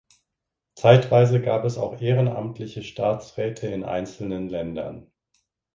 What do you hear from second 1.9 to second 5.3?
ehrenamtliche Staatsräte in einzelnen Ländern.